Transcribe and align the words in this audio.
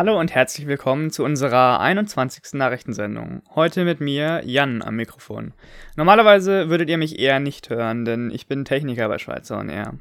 Hallo 0.00 0.18
und 0.18 0.34
herzlich 0.34 0.66
willkommen 0.66 1.10
zu 1.10 1.22
unserer 1.24 1.78
21. 1.80 2.54
Nachrichtensendung. 2.54 3.42
Heute 3.54 3.84
mit 3.84 4.00
mir, 4.00 4.40
Jan, 4.46 4.80
am 4.80 4.96
Mikrofon. 4.96 5.52
Normalerweise 5.94 6.70
würdet 6.70 6.88
ihr 6.88 6.96
mich 6.96 7.18
eher 7.18 7.38
nicht 7.38 7.68
hören, 7.68 8.06
denn 8.06 8.30
ich 8.30 8.46
bin 8.46 8.64
Techniker 8.64 9.08
bei 9.08 9.18
Schweizer 9.18 9.58
und 9.58 9.68
Air. 9.68 9.98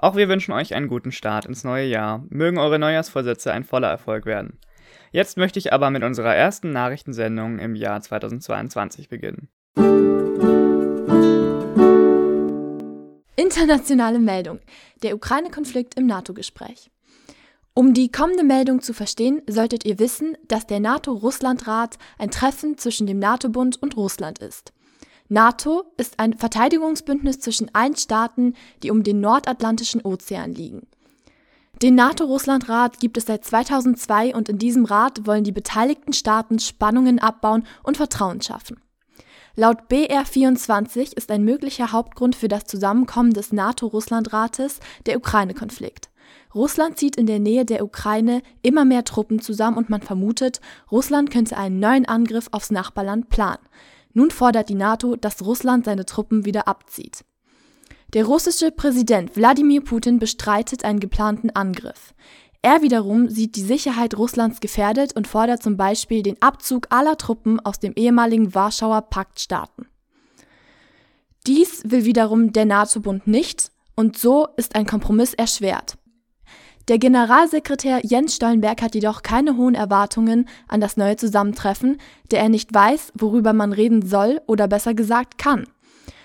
Auch 0.00 0.14
wir 0.14 0.28
wünschen 0.28 0.52
euch 0.52 0.74
einen 0.74 0.86
guten 0.86 1.10
Start 1.10 1.44
ins 1.44 1.64
neue 1.64 1.86
Jahr. 1.86 2.24
Mögen 2.28 2.58
eure 2.58 2.78
Neujahrsvorsätze 2.78 3.52
ein 3.52 3.64
voller 3.64 3.88
Erfolg 3.88 4.26
werden. 4.26 4.58
Jetzt 5.10 5.36
möchte 5.36 5.58
ich 5.58 5.72
aber 5.72 5.90
mit 5.90 6.04
unserer 6.04 6.34
ersten 6.34 6.70
Nachrichtensendung 6.70 7.58
im 7.58 7.74
Jahr 7.74 8.00
2022 8.00 9.08
beginnen. 9.08 9.48
Internationale 13.34 14.20
Meldung. 14.20 14.60
Der 15.02 15.16
Ukraine-Konflikt 15.16 15.96
im 15.96 16.06
NATO-Gespräch. 16.06 16.90
Um 17.74 17.92
die 17.92 18.12
kommende 18.12 18.44
Meldung 18.44 18.82
zu 18.82 18.92
verstehen, 18.92 19.42
solltet 19.48 19.84
ihr 19.84 19.98
wissen, 19.98 20.36
dass 20.46 20.66
der 20.66 20.78
NATO-Russland-Rat 20.78 21.98
ein 22.18 22.30
Treffen 22.30 22.78
zwischen 22.78 23.08
dem 23.08 23.18
NATO-Bund 23.18 23.82
und 23.82 23.96
Russland 23.96 24.38
ist. 24.38 24.72
NATO 25.28 25.84
ist 25.98 26.18
ein 26.18 26.38
Verteidigungsbündnis 26.38 27.40
zwischen 27.40 27.74
allen 27.74 27.96
Staaten, 27.96 28.54
die 28.82 28.90
um 28.90 29.02
den 29.02 29.20
nordatlantischen 29.20 30.00
Ozean 30.02 30.54
liegen. 30.54 30.86
Den 31.82 31.94
NATO-Russland-Rat 31.94 32.98
gibt 32.98 33.18
es 33.18 33.26
seit 33.26 33.44
2002 33.44 34.34
und 34.34 34.48
in 34.48 34.58
diesem 34.58 34.84
Rat 34.84 35.26
wollen 35.26 35.44
die 35.44 35.52
beteiligten 35.52 36.12
Staaten 36.12 36.58
Spannungen 36.58 37.18
abbauen 37.18 37.64
und 37.84 37.96
Vertrauen 37.96 38.40
schaffen. 38.40 38.80
Laut 39.54 39.82
BR24 39.90 41.16
ist 41.16 41.30
ein 41.30 41.44
möglicher 41.44 41.92
Hauptgrund 41.92 42.34
für 42.34 42.48
das 42.48 42.64
Zusammenkommen 42.64 43.32
des 43.32 43.52
NATO-Russland-Rates 43.52 44.80
der 45.06 45.18
Ukraine-Konflikt. 45.18 46.10
Russland 46.54 46.98
zieht 46.98 47.16
in 47.16 47.26
der 47.26 47.38
Nähe 47.38 47.64
der 47.64 47.84
Ukraine 47.84 48.42
immer 48.62 48.84
mehr 48.84 49.04
Truppen 49.04 49.40
zusammen 49.40 49.76
und 49.76 49.90
man 49.90 50.00
vermutet, 50.00 50.60
Russland 50.90 51.30
könnte 51.30 51.56
einen 51.56 51.80
neuen 51.80 52.06
Angriff 52.06 52.48
aufs 52.52 52.70
Nachbarland 52.70 53.28
planen. 53.28 53.62
Nun 54.12 54.30
fordert 54.30 54.68
die 54.68 54.74
NATO, 54.74 55.16
dass 55.16 55.44
Russland 55.44 55.84
seine 55.84 56.06
Truppen 56.06 56.44
wieder 56.44 56.68
abzieht. 56.68 57.24
Der 58.14 58.24
russische 58.24 58.70
Präsident 58.70 59.36
Wladimir 59.36 59.82
Putin 59.82 60.18
bestreitet 60.18 60.84
einen 60.84 61.00
geplanten 61.00 61.50
Angriff. 61.50 62.14
Er 62.62 62.82
wiederum 62.82 63.28
sieht 63.28 63.54
die 63.56 63.62
Sicherheit 63.62 64.16
Russlands 64.16 64.60
gefährdet 64.60 65.14
und 65.14 65.28
fordert 65.28 65.62
zum 65.62 65.76
Beispiel 65.76 66.22
den 66.22 66.40
Abzug 66.42 66.86
aller 66.90 67.16
Truppen 67.16 67.60
aus 67.60 67.78
dem 67.78 67.92
ehemaligen 67.94 68.54
Warschauer 68.54 69.02
Paktstaaten. 69.02 69.86
Dies 71.46 71.82
will 71.84 72.04
wiederum 72.04 72.52
der 72.52 72.64
NATO-Bund 72.64 73.26
nicht, 73.26 73.70
und 73.94 74.16
so 74.18 74.48
ist 74.56 74.74
ein 74.74 74.86
Kompromiss 74.86 75.34
erschwert. 75.34 75.98
Der 76.88 76.98
Generalsekretär 76.98 78.00
Jens 78.02 78.36
Stoltenberg 78.36 78.80
hat 78.80 78.94
jedoch 78.94 79.22
keine 79.22 79.58
hohen 79.58 79.74
Erwartungen 79.74 80.48
an 80.68 80.80
das 80.80 80.96
neue 80.96 81.16
Zusammentreffen, 81.16 81.98
da 82.30 82.38
er 82.38 82.48
nicht 82.48 82.72
weiß, 82.72 83.12
worüber 83.14 83.52
man 83.52 83.74
reden 83.74 84.06
soll 84.06 84.40
oder 84.46 84.68
besser 84.68 84.94
gesagt 84.94 85.36
kann. 85.36 85.68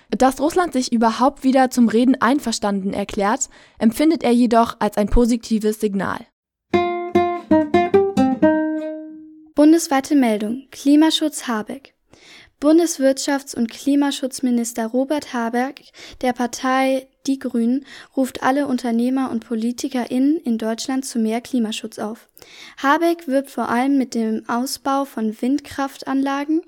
Dass 0.10 0.40
Russland 0.40 0.72
sich 0.72 0.94
überhaupt 0.94 1.44
wieder 1.44 1.70
zum 1.70 1.90
Reden 1.90 2.22
einverstanden 2.22 2.94
erklärt, 2.94 3.50
empfindet 3.78 4.24
er 4.24 4.32
jedoch 4.32 4.78
als 4.80 4.96
ein 4.96 5.10
positives 5.10 5.82
Signal. 5.82 6.20
Bundesweite 9.56 10.16
Meldung 10.16 10.68
Klimaschutz 10.72 11.48
Habeck 11.48 11.94
Bundeswirtschafts- 12.62 13.56
und 13.56 13.70
Klimaschutzminister 13.70 14.88
Robert 14.88 15.34
Habeck 15.34 15.92
der 16.22 16.32
Partei 16.32 17.08
Die 17.26 17.40
Grünen 17.40 17.86
ruft 18.18 18.44
alle 18.44 18.68
Unternehmer 18.68 19.32
und 19.32 19.46
PolitikerInnen 19.46 20.38
in 20.38 20.58
Deutschland 20.58 21.06
zu 21.06 21.20
mehr 21.20 21.40
Klimaschutz 21.40 21.98
auf. 22.00 22.28
Habeck 22.82 23.28
wirbt 23.28 23.50
vor 23.50 23.70
allem 23.70 23.98
mit 23.98 24.14
dem 24.14 24.44
Ausbau 24.50 25.06
von 25.06 25.42
Windkraftanlagen. 25.42 26.62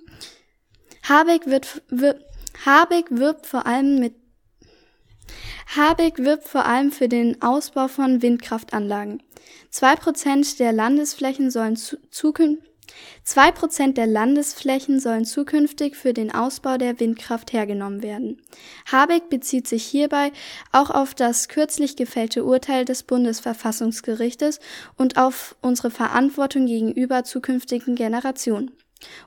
Habeck, 1.03 1.45
wird, 1.47 1.81
wir, 1.89 2.19
Habeck 2.65 3.07
wirbt 3.09 3.45
vor 3.45 3.65
allem 3.65 3.99
mit 3.99 4.13
Habeck 5.75 6.19
wirbt 6.19 6.47
vor 6.47 6.65
allem 6.65 6.91
für 6.91 7.09
den 7.09 7.41
Ausbau 7.41 7.87
von 7.87 8.21
Windkraftanlagen. 8.21 9.23
Zwei 9.71 9.95
Prozent 9.95 10.59
der 10.59 10.71
Landesflächen 10.71 11.49
sollen 11.51 11.75
zu, 11.75 11.97
zukünftig 12.11 12.74
Zwei 13.23 13.51
Prozent 13.51 13.97
der 13.97 14.07
Landesflächen 14.07 14.99
sollen 14.99 15.25
zukünftig 15.25 15.95
für 15.95 16.13
den 16.13 16.33
Ausbau 16.33 16.77
der 16.77 16.99
Windkraft 16.99 17.53
hergenommen 17.53 18.03
werden. 18.03 18.41
Habeck 18.91 19.29
bezieht 19.29 19.67
sich 19.67 19.85
hierbei 19.85 20.31
auch 20.71 20.89
auf 20.89 21.15
das 21.15 21.47
kürzlich 21.47 21.95
gefällte 21.95 22.43
Urteil 22.43 22.85
des 22.85 23.03
Bundesverfassungsgerichtes 23.03 24.59
und 24.97 25.17
auf 25.17 25.55
unsere 25.61 25.91
Verantwortung 25.91 26.65
gegenüber 26.65 27.23
zukünftigen 27.23 27.95
Generationen 27.95 28.71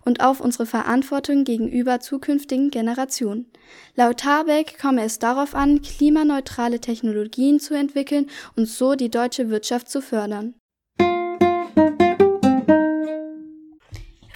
und 0.05 0.21
auf 0.21 0.41
unsere 0.41 0.67
Verantwortung 0.67 1.45
gegenüber 1.45 2.01
zukünftigen 2.01 2.71
Generationen. 2.71 3.51
Laut 3.95 4.25
Habeck 4.25 4.79
komme 4.81 5.03
es 5.03 5.19
darauf 5.19 5.55
an, 5.55 5.83
klimaneutrale 5.83 6.81
Technologien 6.81 7.61
zu 7.61 7.75
entwickeln 7.75 8.31
und 8.57 8.67
so 8.67 8.95
die 8.95 9.11
deutsche 9.11 9.51
Wirtschaft 9.51 9.91
zu 9.91 10.01
fördern. 10.01 10.55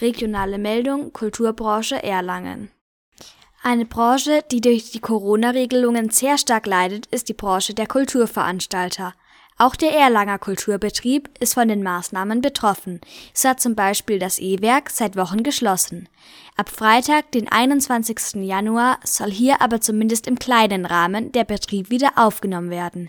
Regionale 0.03 0.59
Meldung 0.59 1.13
Kulturbranche 1.13 2.03
Erlangen. 2.03 2.73
Eine 3.63 3.85
Branche, 3.85 4.43
die 4.51 4.61
durch 4.61 4.91
die 4.91 4.99
Corona-Regelungen 4.99 6.11
sehr 6.11 6.39
stark 6.39 6.67
leidet, 6.67 7.07
ist 7.07 7.29
die 7.29 7.35
Branche 7.35 7.73
der 7.73 7.87
Kulturveranstalter. 7.87 9.15
Auch 9.59 9.77
der 9.77 9.95
Erlanger 9.95 10.41
Kulturbetrieb 10.41 11.31
ist 11.39 11.55
von 11.55 11.69
den 11.69 11.85
Maßnahmen 11.85 12.41
betroffen. 12.41 13.01
So 13.33 13.51
hat 13.51 13.61
zum 13.61 13.77
Beispiel 13.77 14.19
das 14.19 14.41
E-Werk 14.41 14.91
seit 14.91 15.15
Wochen 15.15 15.45
geschlossen. 15.45 16.09
Ab 16.55 16.69
Freitag, 16.69 17.33
den 17.33 17.49
21. 17.49 18.45
Januar, 18.45 19.01
soll 19.05 19.31
hier 19.31 19.63
aber 19.63 19.81
zumindest 19.81 20.27
im 20.27 20.39
kleinen 20.39 20.85
Rahmen 20.85 21.33
der 21.33 21.45
Betrieb 21.45 21.89
wieder 21.89 22.13
aufgenommen 22.17 22.69
werden. 22.69 23.09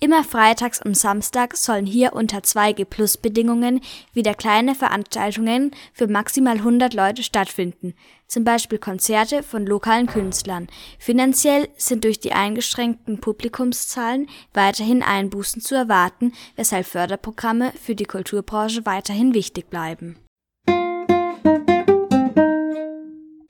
Immer 0.00 0.22
freitags 0.22 0.84
und 0.84 0.94
Samstag 0.94 1.56
sollen 1.56 1.86
hier 1.86 2.12
unter 2.12 2.40
2G-Plus-Bedingungen 2.40 3.80
wieder 4.12 4.34
kleine 4.34 4.74
Veranstaltungen 4.74 5.70
für 5.94 6.08
maximal 6.08 6.58
100 6.58 6.92
Leute 6.92 7.22
stattfinden, 7.22 7.94
zum 8.26 8.44
Beispiel 8.44 8.78
Konzerte 8.78 9.42
von 9.42 9.64
lokalen 9.64 10.06
Künstlern. 10.06 10.66
Finanziell 10.98 11.70
sind 11.78 12.04
durch 12.04 12.20
die 12.20 12.32
eingeschränkten 12.32 13.18
Publikumszahlen 13.18 14.28
weiterhin 14.52 15.02
Einbußen 15.02 15.62
zu 15.62 15.74
erwarten, 15.74 16.34
weshalb 16.54 16.84
Förderprogramme 16.84 17.72
für 17.82 17.94
die 17.94 18.04
Kulturbranche 18.04 18.84
weiterhin 18.84 19.32
wichtig 19.32 19.70
bleiben. 19.70 20.18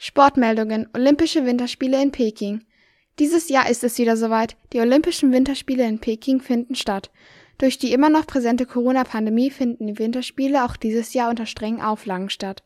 Sportmeldungen 0.06 0.86
Olympische 0.92 1.46
Winterspiele 1.46 2.02
in 2.02 2.12
Peking. 2.12 2.62
Dieses 3.18 3.48
Jahr 3.48 3.70
ist 3.70 3.82
es 3.84 3.96
wieder 3.96 4.18
soweit. 4.18 4.54
Die 4.74 4.80
Olympischen 4.80 5.32
Winterspiele 5.32 5.88
in 5.88 5.98
Peking 5.98 6.42
finden 6.42 6.74
statt. 6.74 7.10
Durch 7.56 7.78
die 7.78 7.90
immer 7.90 8.10
noch 8.10 8.26
präsente 8.26 8.66
Corona-Pandemie 8.66 9.50
finden 9.50 9.86
die 9.86 9.98
Winterspiele 9.98 10.62
auch 10.62 10.76
dieses 10.76 11.14
Jahr 11.14 11.30
unter 11.30 11.46
strengen 11.46 11.80
Auflagen 11.80 12.28
statt. 12.28 12.64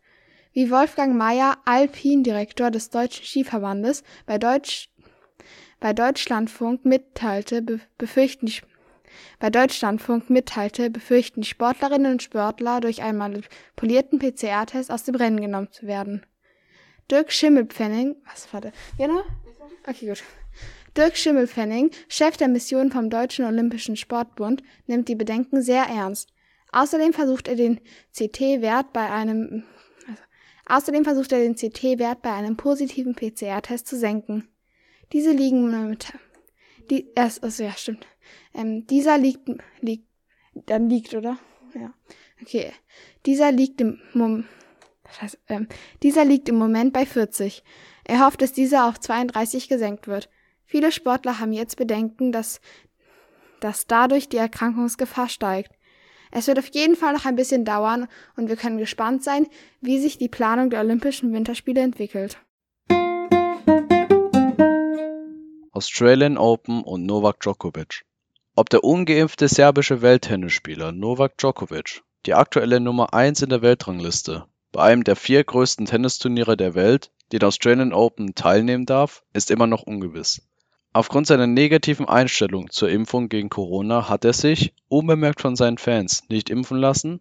Wie 0.53 0.69
Wolfgang 0.73 1.17
Mayer, 1.17 1.59
Alpin-Direktor 1.65 2.73
des 2.73 2.91
Deutschen 2.91 3.25
Skiverbandes, 3.25 4.03
bei, 4.27 4.39
Deutsch, 4.39 4.89
bei 5.79 5.93
Deutschlandfunk 5.93 6.85
mitteilte, 6.85 7.63
be 7.63 7.79
befürchten 7.99 8.47
die 8.47 8.55
bei 9.39 9.51
Deutschlandfunk 9.51 10.29
mitteilte, 10.29 10.91
befürchten 10.91 11.43
die 11.43 11.49
Sportlerinnen 11.49 12.15
und 12.15 12.23
Sportler, 12.25 12.81
durch 12.81 13.01
einen 13.01 13.19
manipulierten 13.19 14.19
PCR-Test 14.19 14.91
aus 14.91 15.05
dem 15.05 15.15
Rennen 15.15 15.41
genommen 15.41 15.69
zu 15.71 15.87
werden. 15.87 16.27
Dirk 17.11 17.33
Schimmelpfennig, 17.33 18.17
was, 18.25 18.53
warte, 18.53 18.73
genau? 18.97 19.23
Okay, 19.87 20.09
gut. 20.09 20.23
Dirk 20.97 21.17
Schimmelpfennig, 21.17 21.95
Chef 22.09 22.37
der 22.37 22.49
Mission 22.49 22.91
vom 22.91 23.09
Deutschen 23.09 23.45
Olympischen 23.45 23.97
Sportbund, 23.97 24.63
nimmt 24.87 25.09
die 25.09 25.15
Bedenken 25.15 25.63
sehr 25.63 25.85
ernst. 25.85 26.31
Außerdem 26.73 27.13
versucht 27.13 27.49
er 27.49 27.57
den 27.57 27.81
CT-Wert 28.13 28.93
bei 28.93 29.11
einem 29.11 29.65
also, 30.07 30.23
Außerdem 30.67 31.05
versucht 31.05 31.33
er 31.33 31.39
den 31.39 31.55
CT-Wert 31.55 32.21
bei 32.21 32.33
einem 32.33 32.57
positiven 32.57 33.15
PCR-Test 33.15 33.87
zu 33.87 33.97
senken. 33.97 34.49
Diese 35.13 35.33
liegen 35.33 35.89
mit 35.89 36.13
die 36.91 37.11
erst 37.15 37.43
also 37.43 37.63
ja 37.63 37.73
stimmt. 37.73 38.07
Ähm, 38.55 38.87
dieser 38.87 39.19
liegt 39.19 39.49
liegt 39.81 40.07
dann 40.55 40.89
liegt 40.89 41.15
oder 41.15 41.39
ja 41.75 41.95
okay. 42.43 42.73
Dieser 43.27 43.53
liegt 43.53 43.81
im 43.81 44.01
Moment 44.13 44.47
das 45.09 45.23
heißt, 45.23 45.39
ähm, 45.49 45.69
dieser 46.03 46.25
liegt 46.25 46.49
im 46.49 46.57
Moment 46.57 46.93
bei 46.93 47.05
40. 47.05 47.63
Er 48.05 48.25
hofft, 48.25 48.43
dass 48.43 48.53
dieser 48.53 48.87
auf 48.87 49.01
32 49.01 49.69
gesenkt 49.69 50.07
wird. 50.07 50.29
Viele 50.65 50.93
Sportler 50.93 51.41
haben 51.41 51.53
jetzt 51.53 51.77
Bedenken, 51.77 52.31
dass 52.31 52.61
dass 53.61 53.87
dadurch 53.87 54.29
die 54.29 54.37
Erkrankungsgefahr 54.37 55.29
steigt. 55.29 55.73
Es 56.31 56.47
wird 56.47 56.59
auf 56.59 56.69
jeden 56.69 56.97
Fall 56.97 57.15
noch 57.15 57.25
ein 57.25 57.37
bisschen 57.37 57.65
dauern 57.65 58.07
und 58.37 58.49
wir 58.49 58.57
können 58.57 58.79
gespannt 58.79 59.25
sein, 59.25 59.47
wie 59.81 59.99
sich 59.99 60.19
die 60.19 60.29
Planung 60.29 60.71
der 60.71 60.81
Olympischen 60.81 61.33
Winterspiele 61.33 61.81
entwickelt. 61.81 62.39
Australian 65.73 66.37
Open 66.37 66.83
und 66.83 67.07
Novak 67.07 67.41
Djokovic. 67.41 68.05
Ob 68.57 68.69
der 68.69 68.83
ungeimpfte 68.85 69.49
serbische 69.49 70.03
Welttennisspieler 70.03 70.93
Novak 70.93 71.39
Djokovic, 71.39 72.03
die 72.27 72.35
aktuelle 72.35 72.81
Nummer 72.81 73.15
1 73.15 73.43
in 73.43 73.51
der 73.51 73.63
Weltrangliste, 73.63 74.47
bei 74.73 74.83
einem 74.83 75.05
der 75.05 75.17
vier 75.17 75.43
größten 75.45 75.87
Tennisturniere 75.87 76.57
der 76.57 76.75
Welt, 76.75 77.11
den 77.33 77.43
Australian 77.43 77.93
Open, 77.93 78.35
teilnehmen 78.35 78.87
darf, 78.87 79.23
ist 79.33 79.51
immer 79.51 79.67
noch 79.67 79.83
ungewiss. 79.83 80.43
Aufgrund 80.93 81.27
seiner 81.27 81.47
negativen 81.47 82.09
Einstellung 82.09 82.71
zur 82.71 82.89
Impfung 82.89 83.29
gegen 83.29 83.51
Corona 83.51 84.09
hat 84.09 84.25
er 84.25 84.33
sich, 84.33 84.75
unbemerkt 84.89 85.41
von 85.41 85.55
seinen 85.55 85.79
Fans, 85.79 86.25
nicht 86.29 86.51
impfen 86.51 86.79
lassen, 86.79 87.21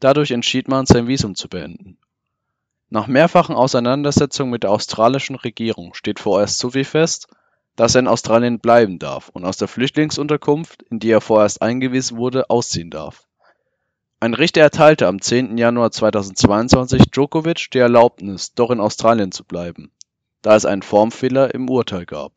dadurch 0.00 0.32
entschied 0.32 0.68
man, 0.68 0.86
sein 0.86 1.06
Visum 1.06 1.34
zu 1.34 1.48
beenden. 1.48 1.98
Nach 2.88 3.06
mehrfachen 3.06 3.56
Auseinandersetzungen 3.56 4.50
mit 4.50 4.62
der 4.62 4.70
australischen 4.70 5.36
Regierung 5.36 5.94
steht 5.94 6.20
vorerst 6.20 6.58
so 6.58 6.70
viel 6.70 6.84
fest, 6.84 7.28
dass 7.74 7.94
er 7.94 8.00
in 8.00 8.08
Australien 8.08 8.58
bleiben 8.58 8.98
darf 8.98 9.28
und 9.28 9.44
aus 9.44 9.56
der 9.56 9.68
Flüchtlingsunterkunft, 9.68 10.82
in 10.82 10.98
die 10.98 11.10
er 11.10 11.20
vorerst 11.20 11.62
eingewiesen 11.62 12.16
wurde, 12.16 12.48
ausziehen 12.48 12.90
darf. 12.90 13.26
Ein 14.18 14.32
Richter 14.32 14.62
erteilte 14.62 15.08
am 15.08 15.20
10. 15.20 15.58
Januar 15.58 15.90
2022 15.90 17.10
Djokovic 17.10 17.70
die 17.74 17.78
Erlaubnis, 17.78 18.54
doch 18.54 18.70
in 18.70 18.80
Australien 18.80 19.30
zu 19.30 19.44
bleiben, 19.44 19.92
da 20.40 20.56
es 20.56 20.64
einen 20.64 20.80
Formfehler 20.80 21.52
im 21.52 21.68
Urteil 21.68 22.06
gab. 22.06 22.32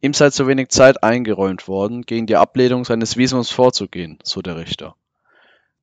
Ihm 0.00 0.14
sei 0.14 0.30
zu 0.30 0.46
wenig 0.46 0.70
Zeit 0.70 1.02
eingeräumt 1.02 1.68
worden, 1.68 2.00
gegen 2.00 2.26
die 2.26 2.36
Ablehnung 2.36 2.86
seines 2.86 3.18
Visums 3.18 3.50
vorzugehen, 3.50 4.20
so 4.24 4.40
der 4.40 4.56
Richter. 4.56 4.96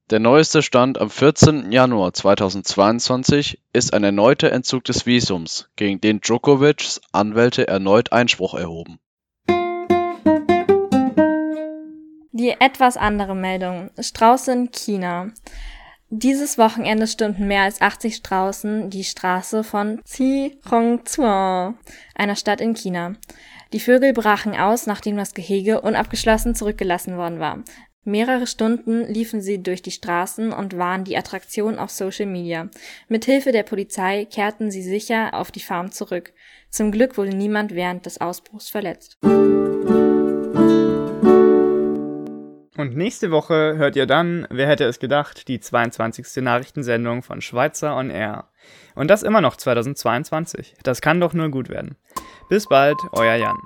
Der 0.10 0.20
neueste 0.20 0.64
Stand 0.64 0.98
am 0.98 1.12
14. 1.12 1.72
Januar 1.72 2.12
2022 2.12 3.62
ist 3.72 3.94
ein 3.94 4.04
erneuter 4.04 4.52
Entzug 4.52 4.84
des 4.86 5.06
Visums, 5.06 5.70
gegen 5.76 6.02
den 6.02 6.22
Djokovics 6.22 7.02
Anwälte 7.12 7.68
erneut 7.68 8.12
Einspruch 8.12 8.56
erhoben. 8.56 9.00
Die 12.40 12.52
etwas 12.52 12.96
andere 12.96 13.36
Meldung. 13.36 13.90
Strauße 14.00 14.54
in 14.54 14.72
China. 14.72 15.34
Dieses 16.10 16.58
Wochenende 16.58 17.06
stürmten 17.06 17.50
mehr 17.50 17.64
als 17.64 17.82
80 17.82 18.16
Straußen 18.16 18.90
die 18.90 19.04
Straße 19.04 19.66
von 19.66 20.00
Zhihongzuo, 20.06 21.74
einer 22.16 22.36
Stadt 22.38 22.62
in 22.62 22.76
China. 22.76 23.16
Die 23.74 23.82
Vögel 23.82 24.14
brachen 24.14 24.56
aus, 24.56 24.86
nachdem 24.86 25.18
das 25.18 25.34
Gehege 25.34 25.82
unabgeschlossen 25.82 26.56
zurückgelassen 26.56 27.18
worden 27.18 27.42
war. 27.42 27.62
Mehrere 28.06 28.48
Stunden 28.48 29.06
liefen 29.14 29.42
sie 29.42 29.62
durch 29.62 29.82
die 29.82 29.92
Straßen 29.92 30.54
und 30.54 30.78
waren 30.78 31.04
die 31.04 31.18
Attraktion 31.18 31.78
auf 31.78 31.90
Social 31.90 32.26
Media. 32.26 32.70
Mit 33.10 33.26
Hilfe 33.26 33.52
der 33.52 33.64
Polizei 33.64 34.24
kehrten 34.24 34.72
sie 34.72 34.82
sicher 34.82 35.34
auf 35.34 35.52
die 35.52 35.60
Farm 35.60 35.92
zurück. 35.92 36.32
Zum 36.70 36.94
Glück 36.94 37.18
wurde 37.18 37.36
niemand 37.36 37.76
während 37.76 38.06
des 38.06 38.22
Ausbruchs 38.22 38.70
verletzt. 38.70 39.18
Und 42.80 42.96
nächste 42.96 43.30
Woche 43.30 43.76
hört 43.76 43.98
ihr 43.98 44.06
dann, 44.06 44.48
wer 44.50 44.66
hätte 44.66 44.86
es 44.86 45.00
gedacht, 45.00 45.50
die 45.50 45.60
22. 45.60 46.42
Nachrichtensendung 46.42 47.24
von 47.24 47.42
Schweizer 47.42 47.94
on 47.94 48.10
Air. 48.10 48.46
Und 48.96 49.10
das 49.10 49.22
immer 49.22 49.42
noch 49.42 49.58
2022. 49.58 50.76
Das 50.84 51.02
kann 51.02 51.20
doch 51.20 51.34
nur 51.34 51.50
gut 51.50 51.68
werden. 51.68 51.98
Bis 52.48 52.68
bald, 52.68 52.96
euer 53.12 53.36
Jan. 53.36 53.58